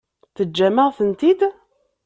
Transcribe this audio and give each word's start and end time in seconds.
Teǧǧam-aɣ-tent-id? 0.35 1.41